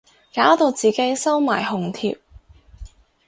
[0.33, 2.17] 搞到自己收埋紅帖